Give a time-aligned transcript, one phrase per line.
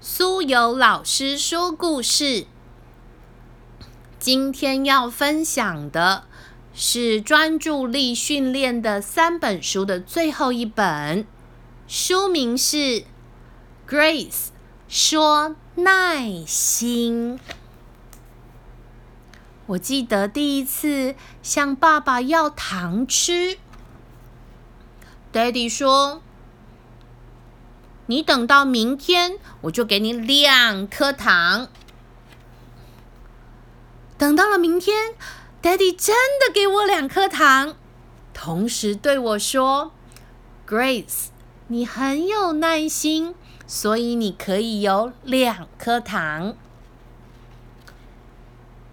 [0.00, 2.46] 苏有老师说故事。
[4.20, 6.22] 今天要分享的
[6.72, 11.26] 是专注力训练的三本书的最后一本，
[11.88, 12.76] 书名是
[13.88, 14.50] 《Grace
[14.86, 17.36] 说耐心》。
[19.66, 23.58] 我记得第一次向爸爸要糖吃
[25.32, 26.22] ，Daddy 说。
[28.10, 31.68] 你等到明天，我就给你两颗糖。
[34.16, 35.12] 等到了明天
[35.62, 37.76] ，Daddy 真的给我两颗糖，
[38.32, 39.92] 同时对我说
[40.66, 41.26] ：“Grace，
[41.66, 43.34] 你很有耐心，
[43.66, 46.56] 所以你可以有两颗糖。”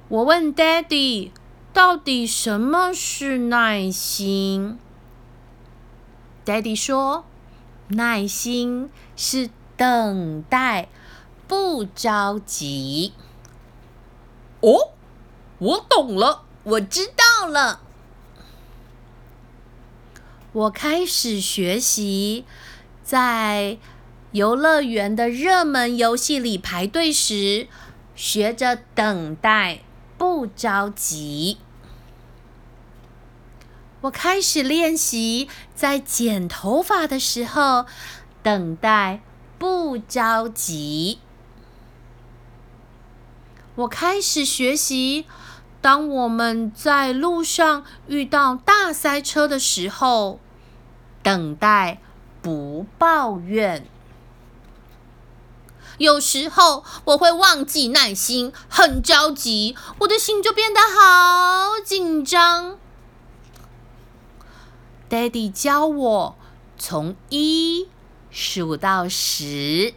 [0.09, 1.31] 我问 Daddy：“
[1.71, 4.77] 到底什么是耐心
[6.45, 7.23] ？”Daddy 说。
[7.89, 10.89] 耐心是等待，
[11.47, 13.13] 不着急。
[14.61, 14.89] 哦，
[15.59, 17.81] 我懂了，我知道了。
[20.51, 22.45] 我开始学习，
[23.03, 23.77] 在
[24.31, 27.67] 游乐园的热门游戏里排队时，
[28.15, 29.81] 学着等待，
[30.17, 31.57] 不着急。
[34.05, 37.85] 我开始练习，在剪头发的时候
[38.43, 39.21] 等待，
[39.57, 41.19] 不着急。
[43.73, 45.25] 我开始学习，
[45.81, 50.39] 当我们在路上遇到大塞车的时候，
[51.23, 51.99] 等待，
[52.43, 53.87] 不抱怨。
[55.97, 62.77] 有时候我会忘记耐心，很着急，我的心就变得好紧张。
[65.15, 66.35] Daddy 教我
[66.77, 67.87] 从一
[68.29, 69.93] 数到十，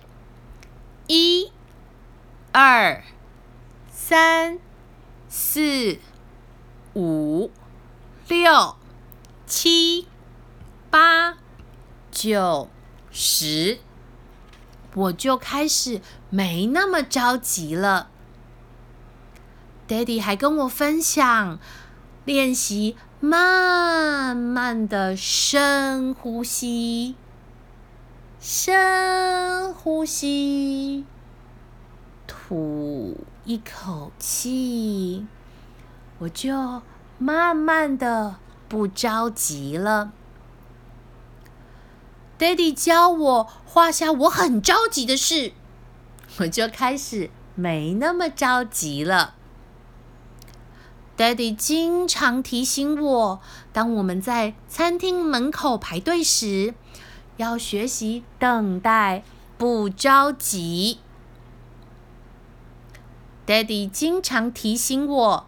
[1.08, 1.50] 一、
[2.52, 3.02] 二、
[3.90, 4.60] 三、
[5.28, 5.98] 四、
[6.94, 7.50] 五、
[8.28, 8.76] 六、
[9.44, 10.06] 七、
[10.88, 11.36] 八、
[12.12, 12.70] 九、
[13.10, 13.80] 十，
[14.94, 16.00] 我就开始
[16.30, 18.08] 没那么着急了。
[19.88, 21.58] Daddy 还跟我分享
[22.24, 22.96] 练习。
[23.20, 27.16] 慢慢的深呼吸，
[28.38, 31.04] 深呼吸，
[32.28, 35.26] 吐一口气，
[36.20, 36.82] 我就
[37.18, 38.36] 慢慢的
[38.68, 40.12] 不着急了。
[42.38, 45.54] Daddy 教我画下我很着急的事，
[46.38, 49.34] 我就开始没那么着急了。
[51.18, 53.40] Daddy 经常提醒我，
[53.72, 56.74] 当我们在餐厅门口排队时，
[57.38, 59.24] 要学习等待，
[59.58, 60.98] 不着急。
[63.44, 65.46] Daddy 经常提醒我，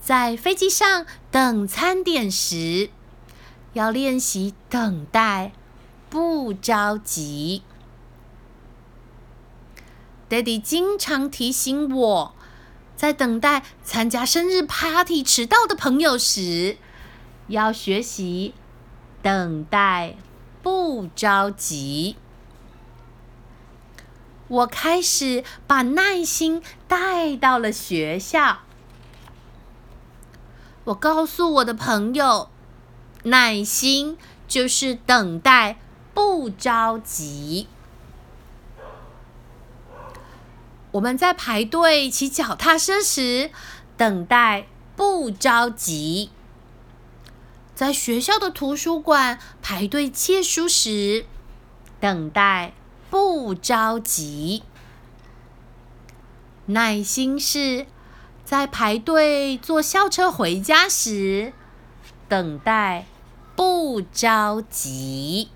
[0.00, 2.90] 在飞机上等餐点时，
[3.74, 5.52] 要练习等待，
[6.10, 7.62] 不着急。
[10.28, 12.34] Daddy 经常提醒我。
[12.96, 16.78] 在等待参加生日 party 迟到的朋友时，
[17.48, 18.54] 要学习
[19.22, 20.16] 等待，
[20.62, 22.16] 不着急。
[24.46, 28.58] 我开始把耐心带到了学校。
[30.84, 32.50] 我告诉我的朋友，
[33.24, 35.78] 耐心就是等待，
[36.12, 37.66] 不着急。
[40.94, 43.50] 我们在排队骑脚踏车时，
[43.96, 46.30] 等待不着急；
[47.74, 51.26] 在学校的图书馆排队借书时，
[51.98, 52.74] 等待
[53.10, 54.62] 不着急。
[56.66, 57.86] 耐心是
[58.44, 61.52] 在排队坐校车回家时，
[62.28, 63.06] 等待
[63.56, 65.48] 不着急。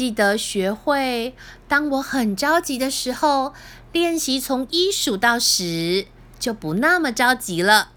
[0.00, 1.34] 记得学会，
[1.68, 3.52] 当我很着急的时候，
[3.92, 6.06] 练习从一数到十，
[6.38, 7.90] 就不那么着急了。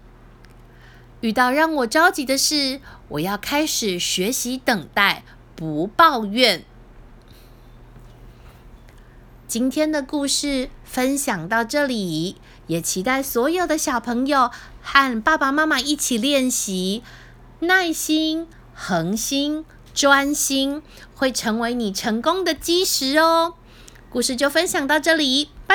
[1.22, 5.24] 遇到让我着急的事，我要开始学习等待，
[5.56, 6.66] 不抱怨。
[9.48, 12.36] 今天的故事分享到这里，
[12.66, 14.50] 也期待所有的小朋友
[14.82, 17.02] 和爸爸妈妈一起练习
[17.60, 19.64] 耐心、恒心。
[19.94, 20.82] 专心
[21.14, 23.54] 会成为你成功的基石哦。
[24.10, 25.72] 故事就分享到这里，拜。